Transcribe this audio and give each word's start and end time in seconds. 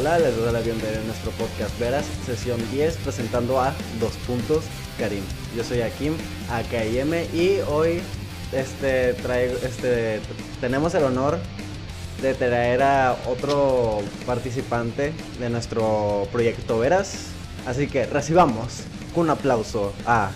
Hola, 0.00 0.18
les 0.18 0.34
doy 0.34 0.50
la 0.50 0.60
bienvenida 0.60 0.98
a 0.98 1.04
nuestro 1.04 1.30
podcast 1.32 1.78
Veras, 1.78 2.06
sesión 2.24 2.58
10, 2.70 2.96
presentando 3.04 3.60
a 3.60 3.74
Dos 4.00 4.14
Puntos 4.26 4.64
Karim. 4.98 5.22
Yo 5.54 5.62
soy 5.62 5.82
Akim, 5.82 6.14
AKIM, 6.50 7.12
y 7.34 7.60
hoy 7.68 8.00
este, 8.50 9.12
traigo, 9.12 9.56
este, 9.62 10.22
tenemos 10.58 10.94
el 10.94 11.04
honor 11.04 11.38
de 12.22 12.32
traer 12.32 12.82
a 12.82 13.14
otro 13.26 13.98
participante 14.24 15.12
de 15.38 15.50
nuestro 15.50 16.26
proyecto 16.32 16.78
Veras. 16.78 17.26
Así 17.66 17.86
que 17.86 18.06
recibamos 18.06 18.84
con 19.14 19.24
un 19.24 19.30
aplauso 19.30 19.92
a 20.06 20.30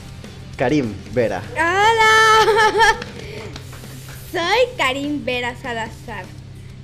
Karim 0.59 0.93
Vera. 1.15 1.43
¡Hola! 1.55 2.99
Soy 4.31 4.77
Karim 4.77 5.25
Vera 5.25 5.57
Salazar. 5.57 6.27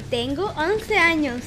Tengo 0.08 0.46
11 0.56 0.96
años. 0.96 1.42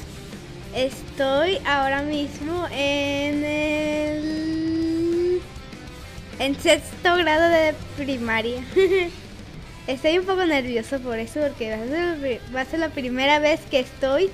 Estoy 0.75 1.59
ahora 1.67 2.01
mismo 2.01 2.65
en 2.71 3.43
el. 3.45 5.41
en 6.39 6.59
sexto 6.59 7.15
grado 7.17 7.49
de 7.49 7.75
primaria. 7.97 8.63
Estoy 9.87 10.17
un 10.17 10.25
poco 10.25 10.45
nervioso 10.45 10.99
por 10.99 11.19
eso, 11.19 11.41
porque 11.41 11.69
va 11.75 11.83
a 11.83 11.87
ser, 11.87 11.99
la 11.99 12.15
pri- 12.15 12.39
va 12.55 12.61
a 12.61 12.65
ser 12.65 12.79
la 12.79 12.89
primera 12.89 13.39
vez 13.39 13.59
que 13.69 13.79
estoy. 13.81 14.29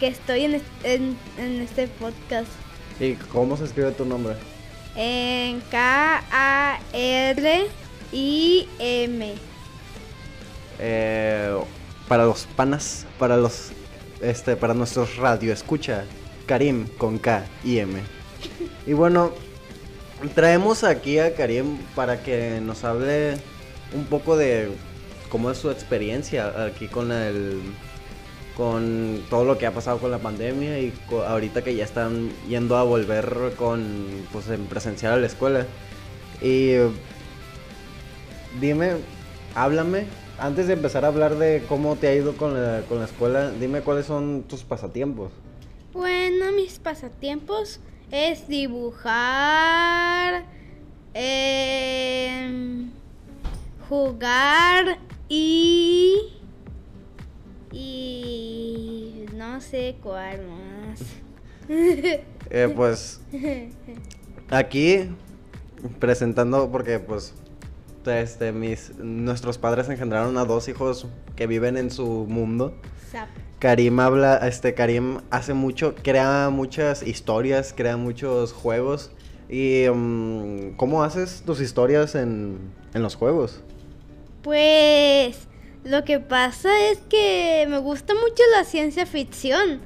que 0.00 0.08
estoy 0.08 0.44
en, 0.44 0.60
en- 0.84 1.16
en 1.38 1.62
este 1.62 1.86
podcast. 1.88 2.48
¿Y 3.00 3.14
cómo 3.14 3.56
se 3.56 3.64
escribe 3.64 3.92
tu 3.92 4.04
nombre? 4.04 4.34
En 4.96 5.60
K-A-R-I-M. 8.12 9.34
Eh, 10.78 11.56
para 12.08 12.24
los 12.26 12.44
panas, 12.56 13.06
para 13.18 13.36
los 13.36 13.70
este, 14.22 14.56
para 14.56 14.74
nuestros 14.74 15.16
radio 15.16 15.52
escucha, 15.52 16.04
Karim 16.46 16.86
con 16.98 17.18
K 17.18 17.44
y 17.64 17.78
M. 17.78 18.00
Y 18.86 18.92
bueno, 18.92 19.32
traemos 20.34 20.84
aquí 20.84 21.18
a 21.18 21.34
Karim 21.34 21.78
para 21.94 22.22
que 22.22 22.60
nos 22.62 22.84
hable 22.84 23.34
un 23.94 24.04
poco 24.04 24.36
de 24.36 24.70
cómo 25.28 25.50
es 25.50 25.58
su 25.58 25.70
experiencia 25.70 26.64
aquí 26.64 26.88
con 26.88 27.12
el 27.12 27.60
con 28.56 29.24
todo 29.30 29.44
lo 29.44 29.56
que 29.56 29.66
ha 29.66 29.72
pasado 29.72 29.98
con 29.98 30.10
la 30.10 30.18
pandemia 30.18 30.78
y 30.78 30.92
ahorita 31.10 31.62
que 31.62 31.74
ya 31.74 31.84
están 31.84 32.30
yendo 32.48 32.76
a 32.76 32.82
volver 32.82 33.54
con 33.56 34.26
pues 34.30 34.48
en 34.48 34.66
presencial 34.66 35.14
a 35.14 35.16
la 35.16 35.26
escuela. 35.26 35.66
Y 36.42 36.74
dime, 38.60 38.96
háblame, 39.54 40.04
antes 40.42 40.66
de 40.66 40.72
empezar 40.72 41.04
a 41.04 41.08
hablar 41.08 41.36
de 41.36 41.62
cómo 41.68 41.94
te 41.94 42.08
ha 42.08 42.14
ido 42.14 42.36
con 42.36 42.54
la, 42.54 42.82
con 42.88 42.98
la 42.98 43.04
escuela, 43.04 43.52
dime 43.52 43.82
cuáles 43.82 44.06
son 44.06 44.42
tus 44.42 44.64
pasatiempos. 44.64 45.30
Bueno, 45.92 46.50
mis 46.50 46.80
pasatiempos 46.80 47.78
es 48.10 48.48
dibujar, 48.48 50.44
em, 51.14 52.90
jugar 53.88 54.98
y 55.28 56.16
y 57.72 59.26
no 59.34 59.60
sé 59.60 59.96
cuál 60.02 60.40
más. 60.46 61.00
Eh, 62.54 62.70
pues 62.76 63.18
aquí 64.50 65.08
presentando 65.98 66.70
porque 66.70 66.98
pues 66.98 67.32
este 68.06 68.52
mis 68.52 68.96
nuestros 68.98 69.58
padres 69.58 69.88
engendraron 69.88 70.36
a 70.38 70.44
dos 70.44 70.68
hijos 70.68 71.06
que 71.36 71.46
viven 71.46 71.76
en 71.76 71.90
su 71.90 72.26
mundo. 72.28 72.74
Zap. 73.10 73.28
Karim 73.58 74.00
habla, 74.00 74.38
este 74.38 74.74
Karim 74.74 75.20
hace 75.30 75.54
mucho, 75.54 75.94
crea 76.02 76.50
muchas 76.50 77.06
historias, 77.06 77.72
crea 77.76 77.96
muchos 77.96 78.52
juegos. 78.52 79.12
¿Y 79.48 79.84
mm, 79.88 80.76
cómo 80.76 81.04
haces 81.04 81.42
tus 81.46 81.60
historias 81.60 82.14
en, 82.14 82.58
en 82.94 83.02
los 83.02 83.14
juegos? 83.14 83.60
Pues 84.42 85.46
lo 85.84 86.04
que 86.04 86.18
pasa 86.20 86.70
es 86.90 86.98
que 87.08 87.66
me 87.68 87.78
gusta 87.78 88.14
mucho 88.14 88.42
la 88.56 88.64
ciencia 88.64 89.06
ficción. 89.06 89.80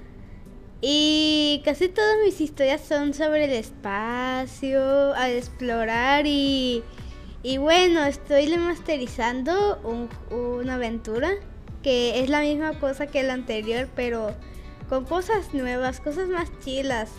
Y 0.80 1.62
casi 1.64 1.88
todas 1.88 2.16
mis 2.24 2.40
historias 2.40 2.82
son 2.82 3.14
sobre 3.14 3.46
el 3.46 3.52
espacio, 3.52 5.14
al 5.14 5.32
explorar 5.32 6.26
y, 6.26 6.82
y 7.48 7.58
bueno, 7.58 8.04
estoy 8.04 8.46
remasterizando 8.48 9.78
un- 9.84 10.08
una 10.36 10.74
aventura 10.74 11.30
que 11.82 12.20
es 12.20 12.28
la 12.28 12.40
misma 12.40 12.78
cosa 12.80 13.06
que 13.06 13.22
la 13.22 13.34
anterior, 13.34 13.86
pero 13.94 14.32
con 14.88 15.04
cosas 15.04 15.54
nuevas, 15.54 16.00
cosas 16.00 16.28
más 16.28 16.48
chilas, 16.58 17.10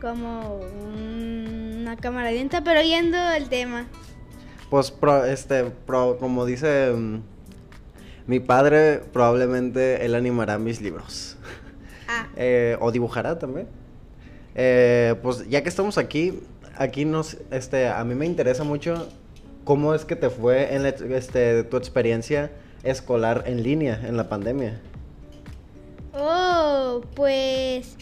como 0.00 0.60
una 0.94 1.96
cámara 1.96 2.30
lenta, 2.30 2.62
pero 2.62 2.80
yendo 2.82 3.18
al 3.18 3.48
tema. 3.48 3.86
Pues 4.70 4.92
pro- 4.92 5.24
este, 5.24 5.64
pro- 5.64 6.18
como 6.18 6.44
dice 6.46 6.92
mm, 6.92 7.20
mi 8.28 8.38
padre, 8.38 9.00
probablemente 9.12 10.04
él 10.04 10.14
animará 10.14 10.58
mis 10.58 10.80
libros. 10.80 11.36
Ah, 12.08 12.28
Eh, 12.36 12.76
o 12.80 12.92
dibujará 12.92 13.38
también. 13.38 13.66
Eh, 14.54 15.16
pues 15.22 15.48
ya 15.48 15.62
que 15.64 15.68
estamos 15.68 15.98
aquí, 15.98 16.40
aquí 16.76 17.04
nos, 17.04 17.38
este, 17.50 17.88
a 17.88 18.04
mí 18.04 18.14
me 18.14 18.26
interesa 18.26 18.62
mucho 18.64 19.08
cómo 19.64 19.94
es 19.94 20.04
que 20.04 20.16
te 20.16 20.30
fue 20.30 20.74
en 20.74 20.82
la 20.82 20.90
este, 20.90 21.64
tu 21.64 21.76
experiencia 21.76 22.50
escolar 22.82 23.44
en 23.46 23.62
línea 23.62 24.00
en 24.04 24.16
la 24.16 24.28
pandemia. 24.28 24.80
Oh, 26.14 27.02
pues 27.14 27.96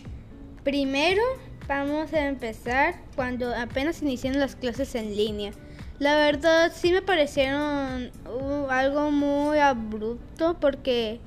primero 0.65 1.23
vamos 1.69 2.13
a 2.13 2.27
empezar 2.27 2.95
cuando 3.15 3.55
apenas 3.55 4.03
iniciaron 4.03 4.41
las 4.41 4.57
clases 4.57 4.95
en 4.95 5.17
línea. 5.17 5.53
La 5.99 6.17
verdad 6.17 6.73
sí 6.75 6.93
me 6.93 7.03
parecieron 7.03 8.11
uh, 8.27 8.71
algo 8.71 9.11
muy 9.11 9.59
abrupto 9.59 10.57
porque 10.59 11.21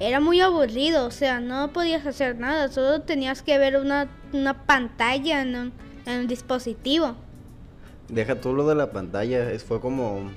era 0.00 0.20
muy 0.20 0.40
aburrido, 0.40 1.06
o 1.06 1.10
sea, 1.10 1.40
no 1.40 1.72
podías 1.72 2.04
hacer 2.06 2.36
nada, 2.36 2.68
solo 2.68 3.02
tenías 3.02 3.42
que 3.42 3.56
ver 3.56 3.76
una, 3.76 4.10
una 4.32 4.66
pantalla 4.66 5.40
en 5.40 5.56
un, 5.56 5.72
en 6.04 6.20
un 6.20 6.26
dispositivo. 6.26 7.16
Deja 8.08 8.40
tú 8.40 8.54
lo 8.54 8.66
de 8.68 8.74
la 8.74 8.90
pantalla, 8.90 9.50
es, 9.50 9.64
fue 9.64 9.80
como, 9.80 10.30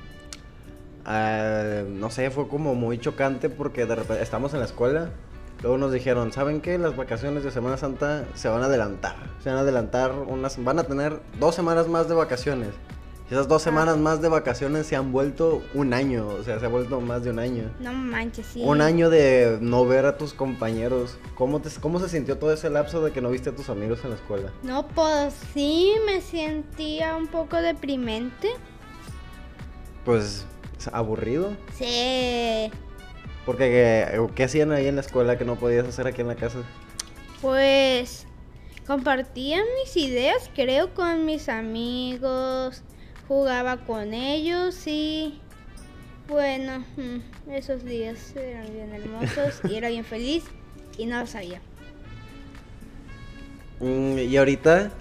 ah, 1.06 1.84
no 1.88 2.10
sé, 2.10 2.32
fue 2.32 2.48
como 2.48 2.76
muy 2.76 3.00
chocante 3.00 3.50
porque 3.50 3.86
de 3.86 3.96
repente 3.96 4.24
estamos 4.24 4.54
en 4.54 4.60
la 4.60 4.66
escuela, 4.66 5.10
luego 5.62 5.78
nos 5.78 5.92
dijeron, 5.92 6.32
¿saben 6.32 6.62
qué? 6.62 6.78
Las 6.78 6.96
vacaciones 6.96 7.44
de 7.44 7.52
Semana 7.52 7.78
Santa 7.78 8.26
se 8.34 8.50
van 8.50 8.64
a 8.64 8.66
adelantar, 8.66 9.16
se 9.44 9.50
van 9.50 9.60
a 9.60 9.62
adelantar 9.62 10.14
unas, 10.14 10.64
van 10.64 10.80
a 10.80 10.84
tener 10.84 11.20
dos 11.40 11.54
semanas 11.54 11.88
más 11.88 12.10
de 12.10 12.16
vacaciones. 12.16 12.70
Esas 13.30 13.48
dos 13.48 13.62
semanas 13.62 13.98
más 13.98 14.22
de 14.22 14.28
vacaciones 14.28 14.88
se 14.88 14.96
han 14.96 15.12
vuelto 15.12 15.62
un 15.76 15.94
año, 15.94 16.28
o 16.28 16.44
sea, 16.44 16.60
se 16.60 16.66
ha 16.66 16.70
vuelto 16.70 17.00
más 17.00 17.24
de 17.24 17.30
un 17.30 17.38
año. 17.38 17.72
No 17.80 17.94
manches, 17.94 18.48
sí. 18.48 18.62
Un 18.64 18.82
año 18.82 19.12
de 19.12 19.60
no 19.62 19.86
ver 19.86 20.08
a 20.08 20.18
tus 20.18 20.34
compañeros. 20.34 21.16
¿Cómo, 21.36 21.62
te, 21.62 21.70
¿Cómo 21.80 22.00
se 22.00 22.10
sintió 22.10 22.40
todo 22.40 22.52
ese 22.52 22.72
lapso 22.72 23.04
de 23.04 23.12
que 23.12 23.22
no 23.22 23.30
viste 23.30 23.52
a 23.52 23.56
tus 23.56 23.70
amigos 23.70 24.00
en 24.04 24.10
la 24.10 24.16
escuela? 24.16 24.52
No, 24.64 24.88
pues 24.88 25.36
sí 25.54 25.94
me 26.08 26.22
sentía 26.22 27.16
un 27.16 27.28
poco 27.28 27.58
deprimente. 27.58 28.50
Pues 30.06 30.48
aburrido. 30.92 31.56
Sí. 31.78 32.72
Porque, 33.46 33.66
¿qué, 33.70 34.28
qué 34.34 34.44
hacían 34.44 34.72
ahí 34.72 34.88
en 34.88 34.96
la 34.96 35.02
escuela 35.02 35.38
que 35.38 35.46
no 35.46 35.56
podías 35.56 35.88
hacer 35.88 36.08
aquí 36.08 36.22
en 36.22 36.30
la 36.30 36.36
casa? 36.36 36.60
Pues 37.42 38.26
compartía 38.88 39.62
mis 39.84 39.96
ideas, 39.98 40.50
creo, 40.56 40.96
con 40.96 41.26
mis 41.26 41.48
amigos, 41.48 42.82
jugaba 43.30 43.78
con 43.78 44.14
ellos 44.14 44.86
y 44.88 45.40
bueno, 46.28 46.84
mm, 46.98 47.52
esos 47.52 47.86
días 47.86 48.36
eran 48.36 48.66
bien 48.74 48.92
hermosos 48.94 49.62
y 49.70 49.76
era 49.76 49.88
bien 49.90 50.04
feliz 50.04 50.44
y 50.98 51.06
no 51.06 51.20
lo 51.22 51.28
sabía. 51.28 51.62
Mm, 53.82 54.18
y 54.18 54.36
ahorita, 54.36 54.92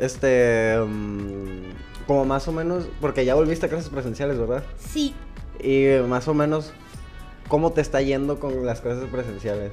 este, 0.00 0.76
mm, 0.84 1.70
como 2.08 2.24
más 2.24 2.48
o 2.48 2.52
menos, 2.52 2.88
porque 3.00 3.24
ya 3.24 3.36
volviste 3.36 3.66
a 3.66 3.68
clases 3.68 3.88
presenciales, 3.88 4.36
¿verdad? 4.36 4.64
Sí, 4.80 5.14
Y 5.62 5.86
más 6.08 6.26
o 6.26 6.34
menos, 6.34 6.72
¿cómo 7.46 7.70
te 7.70 7.82
está 7.82 8.02
yendo 8.02 8.40
con 8.40 8.66
las 8.66 8.80
clases 8.80 9.08
presenciales? 9.10 9.70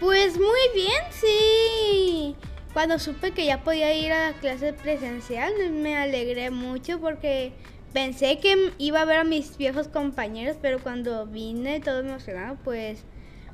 pues 0.00 0.36
muy 0.36 0.60
bien, 0.74 1.00
sí. 1.12 2.34
Cuando 2.72 2.98
supe 2.98 3.32
que 3.32 3.44
ya 3.44 3.62
podía 3.62 3.94
ir 3.94 4.12
a 4.12 4.30
la 4.30 4.38
clase 4.38 4.72
presencial, 4.72 5.52
me 5.70 5.96
alegré 5.96 6.50
mucho 6.50 6.98
porque 7.00 7.52
pensé 7.92 8.38
que 8.38 8.72
iba 8.78 9.02
a 9.02 9.04
ver 9.04 9.18
a 9.18 9.24
mis 9.24 9.58
viejos 9.58 9.88
compañeros, 9.88 10.56
pero 10.60 10.78
cuando 10.78 11.26
vine 11.26 11.80
todo 11.80 12.00
emocionado, 12.00 12.56
pues 12.64 13.04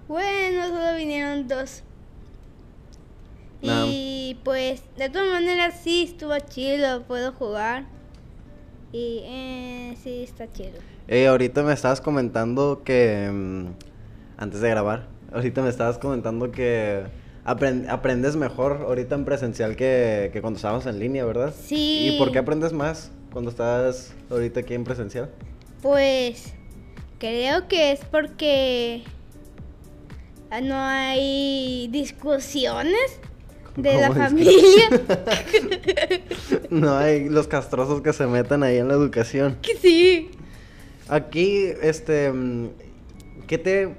bueno, 0.07 0.69
solo 0.69 0.97
vinieron 0.97 1.49
dos. 1.49 1.83
No. 3.61 3.87
Y 3.89 4.39
pues 4.45 4.85
de 4.97 5.11
todas 5.11 5.29
maneras 5.29 5.81
sí 5.83 6.05
estuvo 6.05 6.39
chido, 6.39 7.03
puedo 7.03 7.33
jugar. 7.33 7.87
Y 8.93 9.23
eh, 9.25 9.97
sí 10.03 10.23
está 10.23 10.51
chido. 10.51 10.79
Eh, 11.09 11.27
ahorita 11.27 11.63
me 11.65 11.73
estabas 11.73 12.01
comentando 12.01 12.83
que, 12.85 13.29
mm, 13.31 13.67
antes 14.37 14.61
de 14.61 14.71
grabar, 14.71 15.09
ahorita 15.33 15.61
me 15.61 15.71
estabas 15.71 15.99
comentando 15.99 16.53
que 16.53 17.03
aprendes 17.49 18.37
mejor 18.37 18.85
ahorita 18.87 19.15
en 19.15 19.25
presencial 19.25 19.77
que, 19.77 20.31
que 20.33 20.41
cuando 20.41 20.59
estábamos 20.59 20.87
en 20.87 20.99
línea, 20.99 21.25
¿verdad? 21.25 21.55
Sí. 21.59 22.11
¿Y 22.11 22.19
por 22.19 22.31
qué 22.31 22.39
aprendes 22.39 22.73
más 22.73 23.11
cuando 23.33 23.51
estás 23.51 24.13
ahorita 24.31 24.61
aquí 24.61 24.75
en 24.75 24.85
presencial? 24.85 25.31
Pues 25.81 26.53
creo 27.19 27.69
que 27.69 27.93
es 27.93 28.01
porque 28.05 29.03
no 30.63 30.77
hay 30.77 31.89
discusiones 31.91 33.21
de 33.77 34.01
la 34.01 34.13
familia. 34.13 34.89
no 36.71 36.97
hay 36.97 37.29
los 37.29 37.47
castrosos 37.49 38.03
que 38.03 38.13
se 38.13 38.27
metan 38.27 38.63
ahí 38.63 38.77
en 38.77 38.89
la 38.89 38.95
educación. 38.95 39.57
Que 39.63 39.77
sí. 39.77 40.31
Aquí, 41.09 41.65
este, 41.81 42.33
¿qué 43.47 43.59
te, 43.59 43.95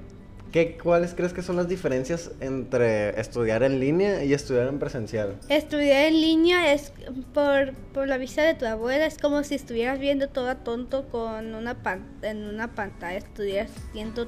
qué, 0.51 0.77
cuáles 0.81 1.13
crees 1.13 1.33
que 1.33 1.41
son 1.41 1.55
las 1.55 1.67
diferencias 1.67 2.31
entre 2.39 3.19
estudiar 3.19 3.63
en 3.63 3.79
línea 3.79 4.23
y 4.23 4.33
estudiar 4.33 4.67
en 4.67 4.79
presencial? 4.79 5.37
Estudiar 5.49 6.05
en 6.05 6.21
línea 6.21 6.73
es 6.73 6.93
por, 7.33 7.73
por 7.93 8.07
la 8.07 8.17
vista 8.17 8.43
de 8.43 8.53
tu 8.53 8.65
abuela, 8.65 9.05
es 9.05 9.17
como 9.17 9.43
si 9.43 9.55
estuvieras 9.55 9.99
viendo 9.99 10.29
todo 10.29 10.55
tonto 10.57 11.07
con 11.09 11.55
una 11.55 11.77
en 12.21 12.45
una 12.45 12.73
pantalla, 12.75 13.17
estuvieras 13.17 13.71
viendo 13.93 14.25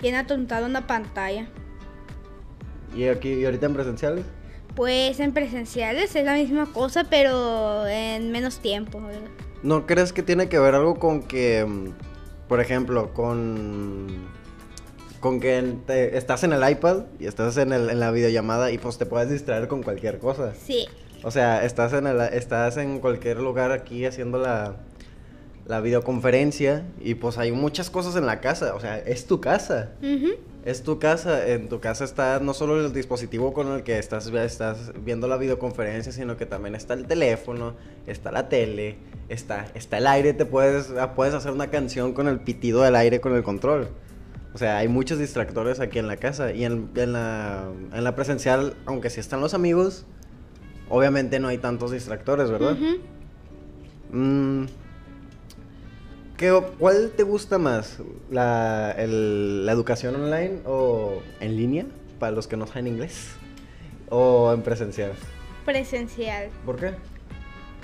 bien 0.00 0.14
atontado 0.14 0.66
una 0.66 0.86
pantalla. 0.86 1.48
¿Y 2.94 3.04
aquí, 3.04 3.32
y 3.34 3.44
ahorita 3.44 3.66
en 3.66 3.74
presenciales? 3.74 4.24
Pues 4.74 5.20
en 5.20 5.32
presenciales 5.32 6.14
es 6.14 6.24
la 6.24 6.34
misma 6.34 6.66
cosa, 6.72 7.04
pero 7.08 7.86
en 7.86 8.30
menos 8.30 8.58
tiempo. 8.58 9.00
¿No 9.62 9.86
crees 9.86 10.12
que 10.12 10.22
tiene 10.22 10.48
que 10.48 10.58
ver 10.58 10.74
algo 10.74 10.98
con 10.98 11.22
que, 11.22 11.66
por 12.46 12.60
ejemplo, 12.60 13.14
con 13.14 14.28
con 15.20 15.40
que 15.40 15.80
estás 16.12 16.44
en 16.44 16.52
el 16.52 16.68
iPad 16.68 17.04
y 17.18 17.26
estás 17.26 17.56
en, 17.56 17.72
el, 17.72 17.90
en 17.90 18.00
la 18.00 18.10
videollamada 18.10 18.70
y 18.70 18.78
pues 18.78 18.98
te 18.98 19.06
puedes 19.06 19.30
distraer 19.30 19.68
con 19.68 19.82
cualquier 19.82 20.18
cosa? 20.18 20.54
Sí. 20.54 20.86
O 21.22 21.30
sea, 21.30 21.64
estás 21.64 21.92
en, 21.92 22.06
el, 22.06 22.20
estás 22.20 22.76
en 22.76 23.00
cualquier 23.00 23.38
lugar 23.38 23.72
aquí 23.72 24.04
haciendo 24.04 24.38
la, 24.38 24.76
la 25.66 25.80
videoconferencia 25.80 26.84
y 27.00 27.14
pues 27.14 27.38
hay 27.38 27.52
muchas 27.52 27.90
cosas 27.90 28.16
en 28.16 28.26
la 28.26 28.40
casa, 28.40 28.74
o 28.74 28.80
sea, 28.80 28.98
es 28.98 29.26
tu 29.26 29.40
casa. 29.40 29.90
Es 30.64 30.82
tu 30.82 30.98
casa, 30.98 31.46
en 31.46 31.68
tu 31.68 31.78
casa 31.78 32.04
está 32.04 32.40
no 32.40 32.52
solo 32.52 32.84
el 32.84 32.92
dispositivo 32.92 33.52
con 33.52 33.72
el 33.72 33.84
que 33.84 33.98
estás, 33.98 34.26
estás 34.26 34.92
viendo 35.04 35.28
la 35.28 35.36
videoconferencia, 35.36 36.10
sino 36.10 36.36
que 36.36 36.44
también 36.44 36.74
está 36.74 36.94
el 36.94 37.06
teléfono, 37.06 37.74
está 38.08 38.32
la 38.32 38.48
tele, 38.48 38.96
está, 39.28 39.66
está 39.74 39.98
el 39.98 40.08
aire, 40.08 40.32
te 40.32 40.44
puedes, 40.44 40.90
ah, 40.98 41.14
puedes 41.14 41.34
hacer 41.34 41.52
una 41.52 41.70
canción 41.70 42.14
con 42.14 42.26
el 42.26 42.40
pitido 42.40 42.82
del 42.82 42.96
aire 42.96 43.20
con 43.20 43.34
el 43.36 43.44
control. 43.44 43.88
O 44.56 44.58
sea, 44.58 44.78
hay 44.78 44.88
muchos 44.88 45.18
distractores 45.18 45.80
aquí 45.80 45.98
en 45.98 46.06
la 46.06 46.16
casa 46.16 46.50
y 46.50 46.64
en, 46.64 46.88
la, 46.94 47.68
en 47.92 48.04
la 48.04 48.16
presencial, 48.16 48.74
aunque 48.86 49.10
sí 49.10 49.20
están 49.20 49.42
los 49.42 49.52
amigos, 49.52 50.06
obviamente 50.88 51.38
no 51.40 51.48
hay 51.48 51.58
tantos 51.58 51.90
distractores, 51.90 52.50
¿verdad? 52.50 52.74
¿Qué, 56.38 56.58
¿Cuál 56.78 57.12
te 57.14 57.22
gusta 57.22 57.58
más? 57.58 57.98
¿La, 58.30 58.94
¿La 58.96 59.72
educación 59.72 60.14
online 60.14 60.60
o 60.64 61.20
en 61.40 61.54
línea? 61.54 61.84
Para 62.18 62.32
los 62.32 62.46
que 62.46 62.56
no 62.56 62.66
saben 62.66 62.86
inglés. 62.86 63.32
¿O 64.08 64.54
en 64.54 64.62
presencial? 64.62 65.12
Presencial. 65.66 66.48
¿Por 66.64 66.76
qué? 66.76 66.94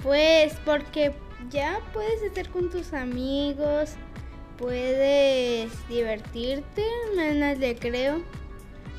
Pues 0.03 0.55
porque 0.65 1.13
ya 1.51 1.81
puedes 1.93 2.23
estar 2.23 2.49
con 2.49 2.71
tus 2.71 2.95
amigos, 2.95 3.91
puedes 4.63 5.73
divertirte 5.89 6.85
en 7.13 7.43
el 7.43 7.61
recreo 7.61 8.23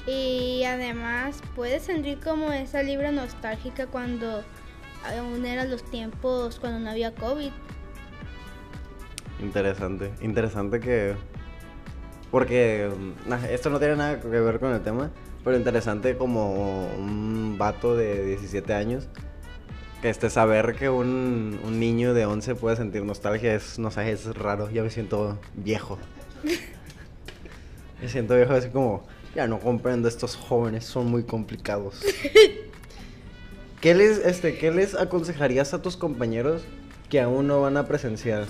y 0.06 0.64
además 0.66 1.42
puedes 1.56 1.84
sentir 1.84 2.20
como 2.20 2.52
esa 2.52 2.84
libra 2.84 3.14
nostálgica 3.14 3.88
cuando 3.88 4.44
aún 5.06 5.46
eran 5.46 5.72
los 5.72 5.82
tiempos 5.90 6.60
cuando 6.60 6.80
no 6.82 6.90
había 6.90 7.16
COVID. 7.16 7.52
Interesante, 9.42 10.12
interesante 10.22 10.82
que... 10.82 11.16
Porque 12.30 12.92
esto 13.50 13.70
no 13.70 13.80
tiene 13.80 13.96
nada 13.96 14.20
que 14.20 14.28
ver 14.28 14.60
con 14.60 14.74
el 14.74 14.82
tema, 14.82 15.12
pero 15.46 15.56
interesante 15.56 16.18
como 16.18 16.88
un 16.98 17.58
vato 17.58 17.96
de 17.96 18.26
17 18.26 18.74
años 18.74 19.08
este 20.10 20.30
saber 20.30 20.76
que 20.76 20.90
un, 20.90 21.60
un, 21.64 21.80
niño 21.80 22.14
de 22.14 22.26
11 22.26 22.56
puede 22.56 22.76
sentir 22.76 23.04
nostalgia 23.04 23.56
es, 23.56 23.80
no 23.80 23.92
sé, 23.92 24.12
es 24.12 24.26
raro. 24.36 24.70
Ya 24.70 24.84
me 24.84 24.90
siento 24.90 25.40
viejo. 25.56 25.98
me 28.02 28.10
siento 28.10 28.36
viejo 28.36 28.54
así 28.54 28.70
como, 28.70 29.04
ya 29.36 29.48
no 29.48 29.60
comprendo, 29.60 30.08
estos 30.08 30.36
jóvenes 30.36 30.86
son 30.86 31.08
muy 31.08 31.24
complicados. 31.24 32.02
¿Qué 33.82 33.96
les, 33.96 34.20
este, 34.20 34.58
¿Qué 34.58 34.72
les 34.72 34.96
aconsejarías 34.96 35.74
a 35.74 35.82
tus 35.82 35.98
compañeros 35.98 36.64
que 37.10 37.20
aún 37.20 37.48
no 37.48 37.62
van 37.62 37.78
a 37.78 37.88
presenciar? 37.88 38.46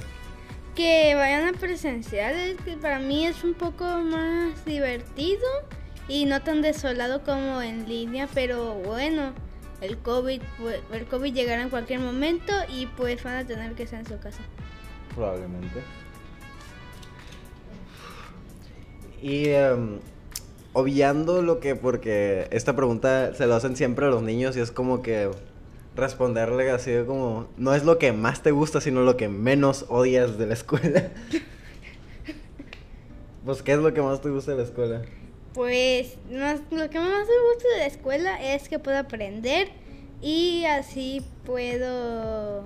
que 0.76 1.14
vayan 1.16 1.54
a 1.54 1.58
presenciales, 1.58 2.58
que 2.66 2.78
para 2.78 3.00
mí 3.00 3.28
es 3.28 3.44
un 3.44 3.54
poco 3.54 3.86
más 3.86 4.66
divertido 4.66 5.46
y 6.08 6.26
no 6.26 6.42
tan 6.42 6.62
desolado 6.62 7.24
como 7.24 7.62
en 7.62 7.88
línea, 7.88 8.28
pero 8.34 8.74
bueno, 8.76 9.34
el 9.84 9.98
COVID, 9.98 10.42
el 10.94 11.06
COVID 11.06 11.34
llegará 11.34 11.62
en 11.62 11.70
cualquier 11.70 12.00
momento 12.00 12.54
y 12.70 12.88
pues 12.88 13.22
van 13.22 13.36
a 13.36 13.46
tener 13.46 13.74
que 13.74 13.84
estar 13.84 14.00
en 14.00 14.06
su 14.06 14.18
casa. 14.18 14.40
Probablemente. 15.14 15.82
Y 19.22 19.52
um, 19.52 20.00
obviando 20.72 21.42
lo 21.42 21.60
que, 21.60 21.76
porque 21.76 22.48
esta 22.52 22.76
pregunta 22.76 23.36
se 23.36 23.46
lo 23.46 23.56
hacen 23.56 23.76
siempre 23.76 24.06
a 24.06 24.10
los 24.10 24.24
niños 24.24 24.56
y 24.56 24.62
es 24.62 24.72
como 24.72 25.02
que 25.02 25.30
responderle 25.96 26.72
así 26.72 26.92
como, 27.06 27.48
no 27.58 27.74
es 27.74 27.84
lo 27.84 28.00
que 28.00 28.14
más 28.14 28.42
te 28.42 28.52
gusta, 28.52 28.80
sino 28.80 29.02
lo 29.02 29.18
que 29.18 29.28
menos 29.28 29.86
odias 29.90 30.38
de 30.38 30.48
la 30.48 30.54
escuela. 30.54 31.12
pues, 33.46 33.62
¿qué 33.62 33.74
es 33.74 33.80
lo 33.80 33.94
que 33.94 34.02
más 34.02 34.22
te 34.22 34.30
gusta 34.30 34.52
de 34.52 34.58
la 34.58 34.64
escuela? 34.64 35.02
Pues, 35.54 36.18
lo 36.30 36.90
que 36.90 37.00
más 37.00 37.28
me 37.28 37.54
gusta 37.54 37.70
de 37.74 37.78
la 37.78 37.86
escuela 37.86 38.54
es 38.54 38.70
que 38.70 38.80
puedo 38.80 38.98
aprender 38.98 39.70
y 40.22 40.66
así 40.66 41.22
puedo 41.46 42.64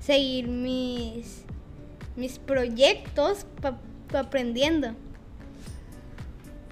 seguir 0.00 0.46
mis, 0.46 1.42
mis 2.14 2.38
proyectos 2.38 3.46
aprendiendo. 4.14 4.94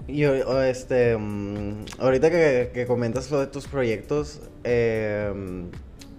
Y 0.07 0.23
este, 0.23 1.17
mm, 1.17 1.85
ahorita 1.97 2.29
que, 2.29 2.85
comentas 2.87 3.29
lo 3.31 3.39
de 3.39 3.47
tus 3.47 3.67
proyectos, 3.67 4.39
em, 4.63 5.71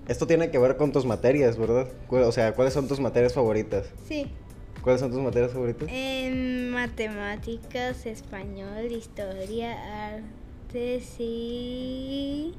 esto 0.08 0.26
tiene 0.26 0.50
que 0.50 0.58
ver 0.58 0.76
con 0.76 0.92
tus 0.92 1.06
materias, 1.06 1.56
¿verdad? 1.56 1.88
O 2.10 2.32
sea, 2.32 2.52
¿cuáles 2.52 2.74
son 2.74 2.88
tus 2.88 3.00
materias 3.00 3.32
favoritas? 3.32 3.86
Sí. 4.06 4.26
¿Cuáles 4.86 5.00
son 5.00 5.10
tus 5.10 5.20
materias 5.20 5.50
favoritas? 5.50 5.88
En 5.90 6.70
matemáticas, 6.70 8.06
español, 8.06 8.92
historia, 8.92 10.14
artes 10.14 11.16
y 11.18 12.54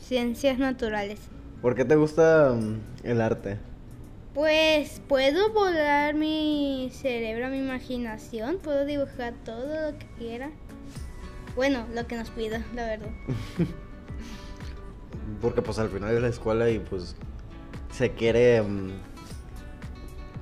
ciencias 0.00 0.60
naturales. 0.60 1.18
¿Por 1.60 1.74
qué 1.74 1.84
te 1.84 1.96
gusta 1.96 2.54
mm, 2.54 3.06
el 3.08 3.20
arte? 3.20 3.58
Pues 4.34 5.02
puedo 5.08 5.52
volar 5.52 6.14
mi 6.14 6.88
cerebro, 6.92 7.48
mi 7.48 7.58
imaginación, 7.58 8.58
puedo 8.58 8.84
dibujar 8.84 9.34
todo 9.44 9.90
lo 9.90 9.98
que 9.98 10.06
quiera. 10.16 10.52
Bueno, 11.56 11.86
lo 11.92 12.06
que 12.06 12.14
nos 12.14 12.30
pida, 12.30 12.64
la 12.72 12.86
verdad. 12.86 13.10
Porque 15.42 15.60
pues 15.60 15.80
al 15.80 15.88
final 15.88 16.14
es 16.14 16.22
la 16.22 16.28
escuela 16.28 16.70
y 16.70 16.78
pues 16.78 17.16
se 17.90 18.12
quiere... 18.12 18.62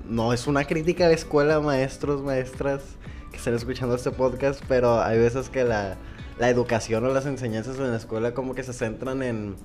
No 0.09 0.33
es 0.33 0.47
una 0.47 0.65
crítica 0.65 1.07
la 1.07 1.15
escuela, 1.15 1.61
maestros, 1.61 2.23
maestras 2.23 2.83
que 3.31 3.39
estén 3.39 3.55
escuchando 3.55 3.95
este 3.95 4.11
podcast, 4.11 4.63
pero 4.69 5.03
hay 5.03 5.19
veces 5.19 5.49
que 5.49 5.65
la, 5.65 5.97
la 6.39 6.51
educación 6.51 7.05
o 7.05 7.09
las 7.09 7.27
enseñanzas 7.27 7.79
en 7.79 7.91
la 7.91 7.97
escuela 7.97 8.35
como 8.35 8.55
que 8.55 8.63
se 8.63 8.73
centran 8.73 9.23
en... 9.23 9.57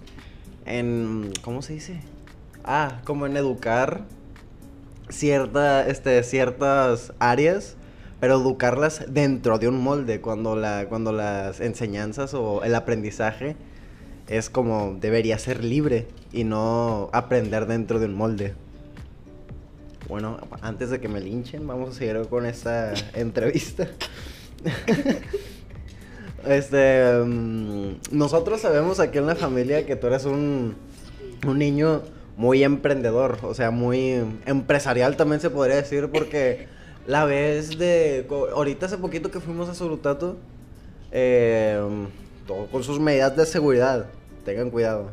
en 0.65 1.34
¿Cómo 1.43 1.62
se 1.62 1.74
dice? 1.74 2.00
Ah, 2.63 3.01
como 3.03 3.25
en 3.25 3.36
educar 3.36 4.05
cierta, 5.10 5.88
este, 5.88 6.24
ciertas 6.24 7.13
áreas, 7.19 7.75
pero 8.19 8.36
educarlas 8.36 9.05
dentro 9.10 9.60
de 9.60 9.67
un 9.67 9.81
molde, 9.81 10.22
cuando, 10.22 10.55
la, 10.55 10.88
cuando 10.88 11.12
las 11.12 11.60
enseñanzas 11.60 12.34
o 12.34 12.63
el 12.63 12.75
aprendizaje 12.75 13.55
es 14.27 14.50
como 14.50 14.96
debería 15.00 15.38
ser 15.39 15.63
libre 15.63 16.08
y 16.31 16.43
no 16.43 17.10
aprender 17.13 17.65
dentro 17.65 18.00
de 18.00 18.05
un 18.05 18.15
molde. 18.15 18.53
Bueno, 20.09 20.39
antes 20.61 20.89
de 20.89 20.99
que 20.99 21.07
me 21.07 21.21
linchen, 21.21 21.65
vamos 21.67 21.91
a 21.91 21.93
seguir 21.93 22.27
con 22.29 22.45
esta 22.45 22.93
entrevista. 23.13 23.87
este, 26.47 27.13
mm, 27.25 27.91
nosotros 28.11 28.61
sabemos 28.61 28.99
aquí 28.99 29.17
en 29.19 29.27
la 29.27 29.35
familia 29.35 29.85
que 29.85 29.95
tú 29.95 30.07
eres 30.07 30.25
un, 30.25 30.75
un 31.47 31.57
niño 31.59 32.01
muy 32.37 32.63
emprendedor, 32.63 33.39
o 33.43 33.53
sea, 33.53 33.71
muy 33.71 34.21
empresarial 34.45 35.17
también 35.17 35.41
se 35.41 35.49
podría 35.49 35.75
decir, 35.77 36.09
porque 36.11 36.67
la 37.05 37.25
vez 37.25 37.77
de. 37.77 38.25
Ahorita 38.53 38.85
hace 38.87 38.97
poquito 38.97 39.31
que 39.31 39.39
fuimos 39.39 39.69
a 39.69 39.75
Surutato, 39.75 40.37
Eh, 41.11 41.79
todo 42.47 42.67
con 42.67 42.83
sus 42.83 42.99
medidas 42.99 43.35
de 43.35 43.45
seguridad. 43.45 44.07
Tengan 44.45 44.69
cuidado. 44.71 45.11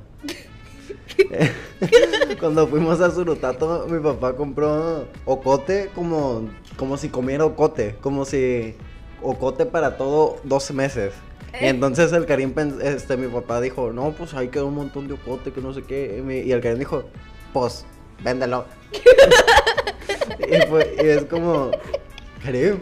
Cuando 2.41 2.67
fuimos 2.67 3.01
a 3.01 3.11
Surutato, 3.11 3.87
mi 3.89 3.99
papá 4.01 4.35
compró 4.37 5.07
ocote 5.25 5.91
como, 5.95 6.49
como 6.77 6.97
si 6.97 7.09
comiera 7.09 7.45
ocote, 7.45 7.97
como 8.01 8.25
si 8.25 8.75
ocote 9.23 9.67
para 9.67 9.97
todo 9.97 10.39
12 10.45 10.73
meses. 10.73 11.13
Y 11.61 11.65
Eh. 11.65 11.69
entonces 11.69 12.13
el 12.13 12.27
Karim, 12.27 12.53
este, 12.83 13.17
mi 13.17 13.29
papá 13.29 13.61
dijo, 13.61 13.93
no, 13.93 14.13
pues 14.13 14.35
ahí 14.35 14.49
quedó 14.49 14.67
un 14.67 14.75
montón 14.75 15.09
de 15.09 15.15
ocote, 15.15 15.53
que 15.53 15.61
no 15.61 15.73
sé 15.73 15.83
qué. 15.83 16.23
Y, 16.27 16.49
y 16.49 16.53
el 16.53 16.61
Karim 16.61 16.79
dijo, 16.79 17.05
pues, 17.53 17.87
véndelo. 18.23 18.67
y, 20.39 20.67
fue- 20.69 20.97
y 21.03 21.07
es 21.07 21.25
como, 21.25 21.71
Karim. 22.45 22.79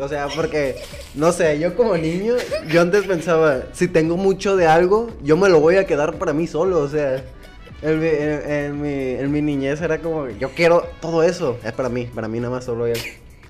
O 0.00 0.08
sea, 0.08 0.28
porque, 0.34 0.76
no 1.14 1.30
sé, 1.32 1.58
yo 1.58 1.76
como 1.76 1.96
niño, 1.96 2.34
yo 2.68 2.80
antes 2.80 3.04
pensaba, 3.06 3.64
si 3.72 3.86
tengo 3.88 4.16
mucho 4.16 4.56
de 4.56 4.66
algo, 4.66 5.10
yo 5.22 5.36
me 5.36 5.48
lo 5.48 5.60
voy 5.60 5.76
a 5.76 5.86
quedar 5.86 6.14
para 6.14 6.32
mí 6.32 6.46
solo, 6.46 6.78
o 6.80 6.88
sea, 6.88 7.22
en 7.82 8.00
mi, 8.00 8.06
en- 8.08 8.50
en 8.50 8.80
mi, 8.80 8.88
en 9.20 9.30
mi 9.32 9.42
niñez 9.42 9.80
era 9.82 9.98
como, 9.98 10.28
yo 10.30 10.50
quiero 10.50 10.86
todo 11.00 11.22
eso, 11.22 11.58
es 11.64 11.72
para 11.72 11.88
mí, 11.88 12.06
para 12.14 12.28
mí 12.28 12.38
nada 12.40 12.50
más 12.54 12.64
solo 12.64 12.86
es, 12.86 13.02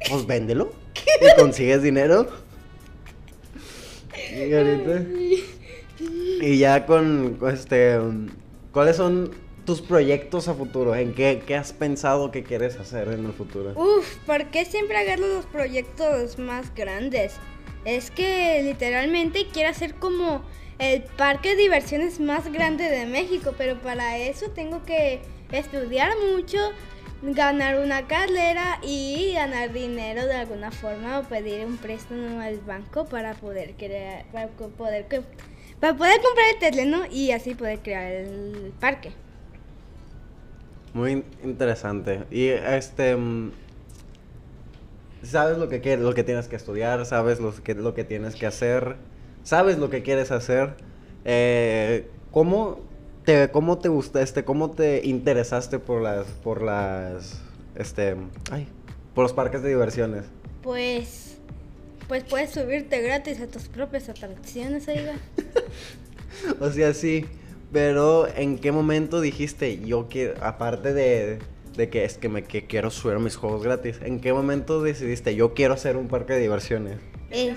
pues 0.08 0.26
véndelo 0.26 0.72
y 1.20 1.40
consigues 1.40 1.82
dinero. 1.82 2.26
Y 4.32 4.52
ahorita, 4.52 5.02
y 6.42 6.58
ya 6.58 6.86
con, 6.86 7.38
este, 7.52 7.98
¿cuáles 8.72 8.96
son 8.96 9.30
tus 9.64 9.80
proyectos 9.80 10.48
a 10.48 10.54
futuro? 10.54 10.94
¿En 10.94 11.14
qué, 11.14 11.42
has 11.56 11.72
pensado 11.72 12.30
que 12.30 12.42
quieres 12.42 12.76
hacer 12.76 13.08
en 13.08 13.26
el 13.26 13.32
futuro? 13.32 13.72
Uf, 13.76 14.16
¿por 14.26 14.46
qué 14.46 14.64
siempre 14.64 14.96
agarro 14.96 15.26
los 15.26 15.46
proyectos 15.46 16.38
más 16.38 16.74
grandes? 16.74 17.34
Es 17.84 18.10
que 18.10 18.62
literalmente 18.62 19.46
quiero 19.52 19.70
hacer 19.70 19.94
como 19.94 20.42
el 20.78 21.02
parque 21.02 21.50
de 21.50 21.62
diversiones 21.62 22.20
más 22.20 22.50
grande 22.52 22.84
de 22.84 23.06
México, 23.06 23.54
pero 23.56 23.80
para 23.80 24.18
eso 24.18 24.50
tengo 24.50 24.84
que 24.84 25.20
estudiar 25.52 26.12
mucho, 26.32 26.58
ganar 27.22 27.78
una 27.80 28.06
carrera 28.06 28.78
y 28.82 29.32
ganar 29.34 29.72
dinero 29.72 30.26
de 30.26 30.34
alguna 30.34 30.70
forma 30.70 31.18
o 31.18 31.22
pedir 31.24 31.66
un 31.66 31.76
préstamo 31.76 32.40
al 32.40 32.58
banco 32.60 33.04
para 33.06 33.34
poder 33.34 33.74
crear, 33.74 34.24
para 34.32 34.48
poder 34.48 35.06
para 35.80 35.96
poder 35.96 36.20
comprar 36.20 36.46
el 36.52 36.58
terreno 36.58 37.02
y 37.10 37.30
así 37.30 37.54
poder 37.54 37.80
crear 37.80 38.12
el 38.12 38.72
parque. 38.80 39.12
Muy 40.94 41.12
in- 41.12 41.24
interesante. 41.44 42.24
Y 42.30 42.48
este 42.48 43.16
mm, 43.16 43.52
sabes 45.22 45.58
lo 45.58 45.68
que 45.68 45.80
quieres, 45.80 46.04
lo 46.04 46.14
que 46.14 46.24
tienes 46.24 46.48
que 46.48 46.56
estudiar, 46.56 47.04
sabes 47.06 47.40
lo 47.40 47.54
que 47.54 47.74
lo 47.74 47.94
que 47.94 48.04
tienes 48.04 48.34
que 48.34 48.46
hacer, 48.46 48.96
sabes 49.42 49.78
lo 49.78 49.90
que 49.90 50.02
quieres 50.02 50.30
hacer. 50.30 50.74
Eh, 51.24 52.08
¿cómo 52.30 52.80
te 53.24 53.50
cómo 53.50 53.78
te 53.78 53.88
gusta 53.88 54.22
este 54.22 54.44
cómo 54.44 54.70
te 54.70 55.06
interesaste 55.06 55.78
por 55.78 56.00
las 56.02 56.26
por 56.26 56.62
las 56.62 57.40
este 57.76 58.16
ay, 58.50 58.66
por 59.14 59.22
los 59.24 59.32
parques 59.32 59.62
de 59.62 59.68
diversiones? 59.68 60.24
Pues, 60.62 61.36
pues 62.08 62.24
puedes 62.24 62.50
subirte 62.50 63.00
gratis 63.00 63.40
a 63.40 63.46
tus 63.46 63.68
propias 63.68 64.08
atracciones, 64.08 64.88
oiga. 64.88 65.14
O 66.60 66.70
sea, 66.70 66.94
sí, 66.94 67.26
pero 67.72 68.28
¿en 68.28 68.58
qué 68.58 68.72
momento 68.72 69.20
dijiste 69.20 69.80
yo 69.80 70.08
quiero 70.08 70.34
aparte 70.44 70.92
de 70.92 71.38
de 71.76 71.88
que 71.88 72.04
es 72.04 72.18
que 72.18 72.28
me 72.28 72.42
que 72.42 72.66
quiero 72.66 72.90
subir 72.90 73.16
a 73.16 73.20
mis 73.20 73.36
juegos 73.36 73.62
gratis? 73.62 74.00
¿En 74.02 74.20
qué 74.20 74.32
momento 74.32 74.82
decidiste 74.82 75.34
yo 75.34 75.54
quiero 75.54 75.74
hacer 75.74 75.96
un 75.96 76.08
parque 76.08 76.34
de 76.34 76.40
diversiones? 76.40 76.98
Es 77.30 77.56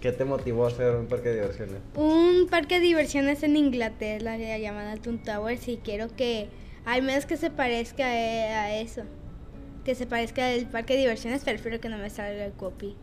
¿Qué 0.00 0.12
te 0.12 0.24
motivó 0.24 0.64
a 0.64 0.68
hacer 0.68 0.94
un 0.94 1.06
parque 1.06 1.30
de 1.30 1.40
diversiones? 1.40 1.80
un 1.94 2.46
parque 2.48 2.76
de 2.76 2.86
diversiones 2.86 3.42
en 3.42 3.56
Inglaterra 3.56 4.36
que 4.36 4.60
llaman 4.60 4.98
Toon 5.00 5.18
Towers 5.18 5.66
y 5.68 5.78
quiero 5.78 6.08
que 6.14 6.48
al 6.88 7.02
menos 7.02 7.26
que 7.26 7.36
se 7.36 7.50
parezca 7.50 8.06
a, 8.06 8.74
eso. 8.74 9.02
Que 9.84 9.94
se 9.94 10.06
parezca 10.06 10.48
al 10.48 10.66
parque 10.70 10.94
de 10.94 11.00
diversiones, 11.00 11.42
pero 11.44 11.56
espero 11.56 11.80
que 11.80 11.90
no 11.90 11.98
me 11.98 12.08
salga 12.08 12.46
el 12.46 12.52
copy. 12.52 12.96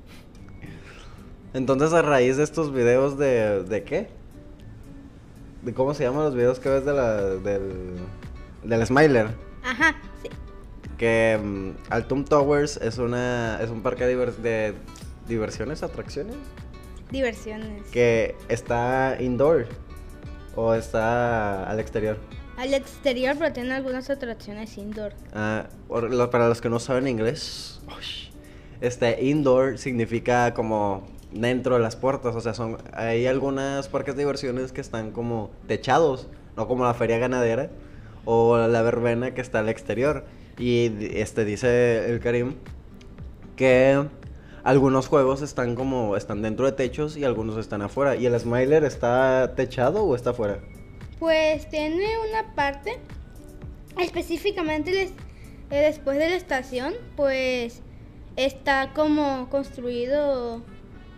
Entonces, 1.53 1.93
a 1.93 2.01
raíz 2.01 2.37
de 2.37 2.43
estos 2.43 2.73
videos 2.73 3.19
de... 3.19 3.63
¿De 3.63 3.83
qué? 3.83 4.07
¿De 5.65 5.73
cómo 5.73 5.95
se 5.95 6.03
llaman 6.03 6.25
los 6.25 6.35
videos 6.35 6.59
que 6.59 6.69
ves 6.69 6.85
de 6.85 6.93
la, 6.93 7.21
del... 7.21 7.95
Del 8.63 8.85
Smiler? 8.85 9.29
Ajá, 9.63 9.95
sí. 10.21 10.29
Que 10.95 11.39
mm, 11.43 11.71
Altum 11.89 12.23
Towers 12.23 12.77
es 12.77 12.99
una... 12.99 13.59
Es 13.59 13.71
un 13.71 13.81
parque 13.81 14.05
de, 14.05 14.15
de 14.15 14.75
diversiones, 15.27 15.81
atracciones. 15.81 16.35
Diversiones. 17.09 17.81
Que 17.89 18.35
está 18.47 19.17
indoor. 19.19 19.65
O 20.55 20.75
está 20.75 21.67
al 21.67 21.79
exterior. 21.79 22.19
Al 22.57 22.75
exterior, 22.75 23.35
pero 23.37 23.51
tiene 23.51 23.73
algunas 23.73 24.07
atracciones 24.11 24.77
indoor. 24.77 25.13
Ah, 25.33 25.65
para 26.31 26.47
los 26.47 26.61
que 26.61 26.69
no 26.69 26.79
saben 26.79 27.07
inglés, 27.07 27.81
este 28.81 29.25
indoor 29.25 29.79
significa 29.79 30.53
como 30.53 31.07
dentro 31.35 31.75
de 31.75 31.81
las 31.81 31.95
puertas, 31.95 32.35
o 32.35 32.41
sea, 32.41 32.53
son 32.53 32.77
hay 32.93 33.27
algunas 33.27 33.87
parques 33.89 34.15
de 34.15 34.23
diversiones 34.23 34.71
que 34.71 34.81
están 34.81 35.11
como 35.11 35.51
techados, 35.67 36.27
no 36.55 36.67
como 36.67 36.85
la 36.85 36.93
feria 36.93 37.17
ganadera 37.17 37.69
o 38.23 38.57
la 38.57 38.81
verbena 38.81 39.33
que 39.33 39.41
está 39.41 39.59
al 39.59 39.69
exterior. 39.69 40.25
Y 40.57 40.91
este 41.17 41.43
dice 41.43 42.09
el 42.09 42.19
Karim 42.21 42.55
que 43.55 44.05
algunos 44.63 45.07
juegos 45.07 45.41
están 45.41 45.75
como 45.75 46.15
están 46.15 46.41
dentro 46.41 46.65
de 46.65 46.71
techos 46.71 47.17
y 47.17 47.25
algunos 47.25 47.57
están 47.57 47.81
afuera. 47.81 48.15
¿Y 48.15 48.25
el 48.25 48.39
Smiler 48.39 48.83
está 48.83 49.53
techado 49.55 50.03
o 50.03 50.15
está 50.15 50.31
afuera? 50.31 50.59
Pues 51.19 51.69
tiene 51.69 52.05
una 52.29 52.55
parte, 52.55 52.97
específicamente 53.99 55.03
eh, 55.03 55.11
después 55.69 56.17
de 56.17 56.29
la 56.29 56.35
estación, 56.35 56.93
pues 57.15 57.81
está 58.37 58.93
como 58.93 59.49
construido 59.49 60.61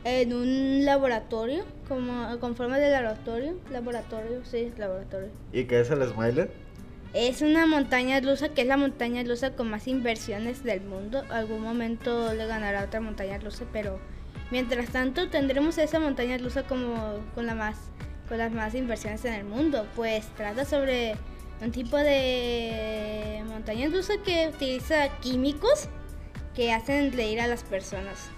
en 0.08 0.34
un 0.34 0.86
laboratorio, 0.86 1.66
como 1.88 2.40
con 2.40 2.56
forma 2.56 2.78
de 2.80 2.90
laboratorio, 2.90 3.60
laboratorio, 3.72 4.44
sí, 4.46 4.72
laboratorio. 4.78 5.30
¿Y 5.52 5.66
qué 5.66 5.82
es 5.82 5.90
el 5.90 6.08
Smiler? 6.08 6.50
Es 7.14 7.42
una 7.42 7.66
montaña 7.66 8.20
rusa 8.20 8.50
que 8.50 8.62
es 8.62 8.68
la 8.68 8.78
montaña 8.78 9.24
rusa 9.24 9.52
con 9.52 9.70
más 9.70 9.88
inversiones 9.88 10.64
del 10.64 10.82
mundo. 10.82 11.24
Algún 11.30 11.62
momento 11.62 12.34
le 12.34 12.46
ganará 12.46 12.84
otra 12.84 13.02
montaña 13.02 13.38
rusa, 13.38 13.66
pero 13.74 14.00
mientras 14.52 14.90
tanto 14.90 15.30
tendremos 15.30 15.78
esa 15.78 16.00
montaña 16.00 16.38
rusa 16.38 16.64
como 16.64 17.20
con 17.34 17.46
la 17.46 17.56
más 17.56 17.78
con 18.30 18.38
las 18.38 18.52
más 18.52 18.76
inversiones 18.76 19.24
en 19.26 19.34
el 19.34 19.46
mundo. 19.46 19.88
Pues 19.96 20.28
trata 20.36 20.66
sobre 20.66 21.16
un 21.62 21.72
tipo 21.72 21.98
de 21.98 23.44
montaña 23.48 23.90
rusa 23.90 24.14
que 24.24 24.52
utiliza 24.54 25.10
químicos 25.20 25.90
que 26.56 26.72
hacen 26.74 27.14
reír 27.14 27.40
a 27.40 27.48
las 27.48 27.64
personas. 27.64 28.30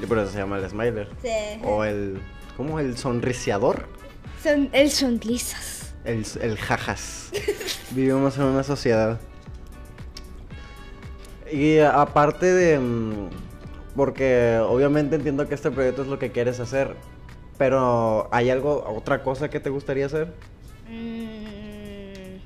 Y 0.00 0.06
por 0.06 0.18
eso 0.18 0.30
se 0.30 0.38
llama 0.38 0.58
el 0.58 0.68
Smiler. 0.68 1.08
Se- 1.22 1.60
O 1.64 1.84
el. 1.84 2.20
¿Cómo? 2.56 2.78
El 2.80 2.96
sonriciador. 2.96 3.86
son, 4.42 4.68
el 4.72 4.90
sonrisas. 4.90 5.94
El, 6.04 6.24
el 6.40 6.56
jajas. 6.58 7.30
Vivimos 7.90 8.36
en 8.38 8.44
una 8.44 8.62
sociedad. 8.62 9.20
Y 11.50 11.78
aparte 11.78 12.46
de. 12.46 12.78
mm, 12.78 13.28
Porque 13.96 14.58
obviamente 14.62 15.16
entiendo 15.16 15.48
que 15.48 15.54
este 15.54 15.70
proyecto 15.70 16.02
es 16.02 16.08
lo 16.08 16.18
que 16.18 16.30
quieres 16.30 16.60
hacer. 16.60 16.94
Pero 17.56 18.28
¿hay 18.30 18.50
algo, 18.50 18.84
otra 18.86 19.22
cosa 19.24 19.50
que 19.50 19.58
te 19.58 19.68
gustaría 19.70 20.06
hacer? 20.06 20.32
Mm, 20.88 22.36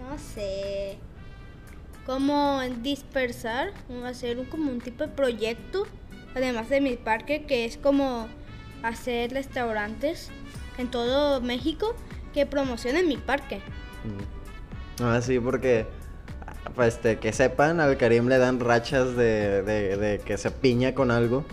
no 0.00 0.18
sé. 0.18 0.98
Como 2.04 2.60
dispersar, 2.82 3.72
hacer 4.04 4.38
un, 4.38 4.46
como 4.46 4.70
un 4.70 4.80
tipo 4.80 5.04
de 5.04 5.10
proyecto, 5.12 5.86
además 6.36 6.68
de 6.68 6.80
mi 6.80 6.96
parque, 6.96 7.44
que 7.44 7.64
es 7.64 7.76
como 7.78 8.28
hacer 8.82 9.32
restaurantes 9.32 10.30
en 10.78 10.88
todo 10.90 11.40
México 11.40 11.94
que 12.34 12.46
promocionen 12.46 13.08
mi 13.08 13.16
parque. 13.16 13.56
Mm. 14.04 15.02
Ah, 15.02 15.20
sí, 15.20 15.40
porque. 15.40 15.86
Pues 16.74 16.94
este, 16.94 17.18
que 17.18 17.32
sepan, 17.32 17.80
al 17.80 17.96
Karim 17.96 18.26
le 18.28 18.36
dan 18.38 18.60
rachas 18.60 19.16
de, 19.16 19.62
de- 19.62 20.20
que 20.24 20.36
se 20.36 20.50
piña 20.50 20.94
con 20.94 21.10
algo. 21.10 21.44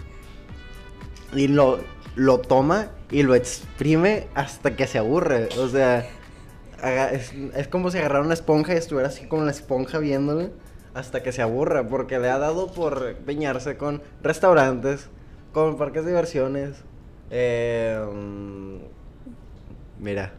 Y 1.33 1.47
lo, 1.47 1.79
lo 2.15 2.39
toma 2.39 2.89
y 3.09 3.23
lo 3.23 3.33
exprime 3.35 4.27
hasta 4.35 4.75
que 4.75 4.85
se 4.85 4.97
aburre. 4.97 5.47
O 5.59 5.67
sea, 5.69 6.05
es, 7.11 7.31
es 7.55 7.67
como 7.69 7.89
si 7.89 7.99
agarrara 7.99 8.25
una 8.25 8.33
esponja 8.33 8.73
y 8.73 8.77
estuviera 8.77 9.07
así 9.07 9.27
con 9.27 9.45
la 9.45 9.51
esponja 9.51 9.99
viéndole 9.99 10.51
hasta 10.93 11.23
que 11.23 11.31
se 11.31 11.41
aburra. 11.41 11.87
Porque 11.87 12.19
le 12.19 12.29
ha 12.29 12.37
dado 12.37 12.71
por 12.71 13.15
piñarse 13.15 13.77
con 13.77 14.01
restaurantes, 14.21 15.09
con 15.53 15.77
parques 15.77 16.03
de 16.03 16.11
diversiones. 16.11 16.83
eh, 17.31 17.99
mira, 19.99 20.33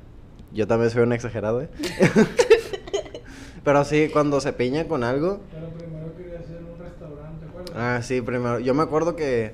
yo 0.53 0.67
también 0.67 0.91
soy 0.91 1.03
un 1.03 1.13
exagerado, 1.13 1.63
¿eh? 1.63 1.69
Pero 3.65 3.85
sí, 3.85 4.09
cuando 4.13 4.41
se 4.41 4.53
piña 4.53 4.87
con 4.87 5.03
algo. 5.03 5.41
Pero 5.53 5.69
primero 5.71 6.15
quería 6.17 6.39
hacer 6.39 6.59
un 6.63 6.79
restaurante. 6.79 7.47
Ah, 7.75 8.01
sí, 8.03 8.21
primero. 8.21 8.61
Yo 8.61 8.75
me 8.75 8.83
acuerdo 8.83 9.17
que, 9.17 9.53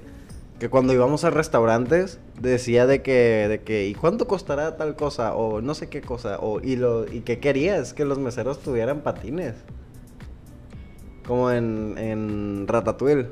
que 0.59 0.69
cuando 0.69 0.92
íbamos 0.92 1.25
a 1.25 1.30
restaurantes 1.30 2.19
decía 2.40 2.87
de 2.87 3.02
que, 3.02 3.47
de 3.49 3.61
que, 3.61 3.87
¿y 3.87 3.95
cuánto 3.95 4.26
costará 4.26 4.76
tal 4.76 4.97
cosa? 4.97 5.35
O 5.35 5.61
no 5.61 5.75
sé 5.75 5.88
qué 5.88 6.00
cosa, 6.00 6.38
o, 6.40 6.61
y, 6.61 6.76
lo, 6.76 7.07
y 7.11 7.21
qué 7.21 7.38
querías, 7.38 7.95
que 7.95 8.04
los 8.04 8.19
meseros 8.19 8.59
tuvieran 8.59 9.00
patines. 9.00 9.54
Como 11.27 11.50
en, 11.50 11.97
en 11.99 12.67
Ratatouille. 12.67 13.29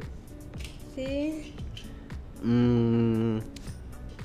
Sí. 0.95 1.55
Mm, 2.43 3.39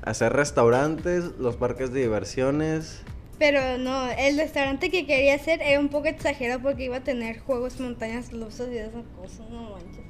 hacer 0.03 0.33
restaurantes, 0.33 1.25
los 1.39 1.55
parques 1.55 1.91
de 1.91 2.01
diversiones. 2.01 3.01
Pero 3.39 3.77
no, 3.77 4.09
el 4.11 4.37
restaurante 4.37 4.89
que 4.89 5.05
quería 5.05 5.35
hacer 5.35 5.61
era 5.61 5.79
un 5.79 5.89
poco 5.89 6.07
exagerado 6.07 6.61
porque 6.61 6.85
iba 6.85 6.97
a 6.97 7.03
tener 7.03 7.39
juegos, 7.39 7.79
montañas 7.79 8.31
rusas 8.31 8.69
y 8.71 8.77
esas 8.77 9.03
cosas, 9.19 9.49
no 9.49 9.71
manches. 9.71 10.03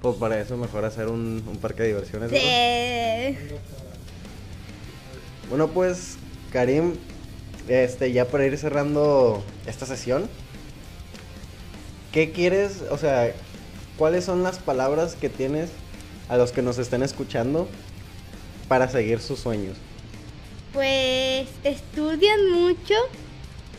Pues 0.00 0.16
para 0.16 0.40
eso 0.40 0.56
mejor 0.56 0.84
hacer 0.84 1.08
un, 1.08 1.42
un 1.46 1.56
parque 1.58 1.82
de 1.82 1.88
diversiones. 1.88 2.30
Sí. 2.30 3.36
Bueno, 5.50 5.68
pues, 5.68 6.16
Karim, 6.52 6.94
este, 7.68 8.12
ya 8.12 8.24
para 8.24 8.46
ir 8.46 8.56
cerrando 8.56 9.42
esta 9.66 9.84
sesión, 9.84 10.28
¿qué 12.12 12.32
quieres? 12.32 12.82
O 12.90 12.98
sea, 12.98 13.32
¿cuáles 13.96 14.24
son 14.24 14.42
las 14.42 14.58
palabras 14.58 15.14
que 15.14 15.28
tienes 15.28 15.70
a 16.28 16.36
los 16.36 16.52
que 16.52 16.62
nos 16.62 16.78
estén 16.78 17.02
escuchando 17.02 17.68
para 18.68 18.88
seguir 18.88 19.20
sus 19.20 19.40
sueños? 19.40 19.76
Pues 20.72 21.48
estudian 21.64 22.50
mucho, 22.52 22.94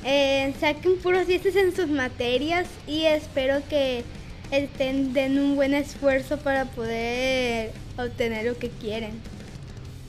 eh, 0.04 0.54
saquen 0.60 0.98
puros 0.98 1.28
10 1.28 1.56
en 1.56 1.76
sus 1.76 1.88
materias 1.88 2.68
y 2.88 3.04
espero 3.04 3.62
que 3.70 4.04
estén, 4.52 5.14
den 5.14 5.40
un 5.40 5.56
buen 5.56 5.74
esfuerzo 5.74 6.38
para 6.38 6.66
poder 6.66 7.72
obtener 7.98 8.46
lo 8.46 8.58
que 8.58 8.70
quieren. 8.70 9.12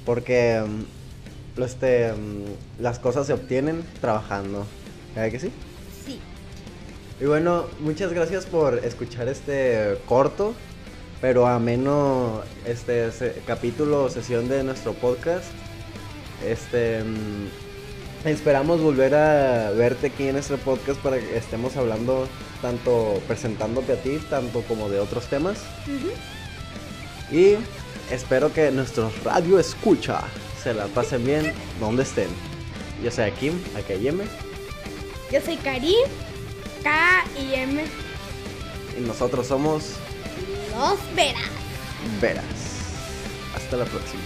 Porque 0.05 0.61
lo- 1.57 1.65
este, 1.65 2.13
mm, 2.13 2.83
las 2.83 2.99
cosas 2.99 3.29
se 3.29 3.33
obtienen 3.35 3.85
trabajando. 4.01 4.67
¿Verdad 5.15 5.31
que 5.31 5.39
sí? 5.39 5.51
Y 7.23 7.27
bueno, 7.27 7.67
muchas 7.79 8.13
gracias 8.13 8.47
por 8.47 8.85
escuchar 8.85 9.29
este 9.29 9.97
corto, 10.07 10.55
pero 11.21 11.47
ameno 11.47 12.43
este 12.67 13.13
se- 13.13 13.41
capítulo 13.47 14.05
o 14.05 14.11
sesión 14.11 14.49
de 14.49 14.65
nuestro 14.65 14.93
podcast. 14.93 15.45
Este 16.45 17.05
mm, 17.05 18.27
esperamos 18.27 18.81
volver 18.81 19.15
a 19.15 19.71
verte 19.71 20.09
aquí 20.09 20.27
en 20.27 20.33
nuestro 20.33 20.57
podcast 20.57 20.99
para 21.01 21.21
que 21.21 21.37
estemos 21.37 21.77
hablando 21.77 22.27
tanto 22.61 23.23
presentándote 23.29 23.93
a 23.93 23.97
ti, 24.03 24.19
tanto 24.29 24.63
como 24.63 24.89
de 24.89 24.99
otros 24.99 25.27
temas. 25.27 25.59
Y 27.31 27.55
espero 28.11 28.53
que 28.53 28.73
nuestros 28.73 29.13
radio 29.23 29.61
escucha 29.61 30.23
se 30.61 30.75
la 30.75 30.87
pasen 30.87 31.25
bien 31.25 31.53
donde 31.79 32.03
estén. 32.03 32.29
Yo 33.01 33.13
soy 33.13 33.31
Kim, 33.33 33.53
acá 33.77 33.95
y 33.95 34.09
M, 34.09 34.25
Yo 35.31 35.41
soy 35.41 35.57
Karim, 35.59 36.09
K 36.83 37.25
y 37.39 37.55
M. 37.55 37.85
y 38.99 39.01
nosotros 39.03 39.47
somos 39.47 39.95
Los 40.77 40.99
verás. 41.15 41.43
Veras. 42.21 42.45
Hasta 43.55 43.77
la 43.77 43.85
próxima. 43.85 44.23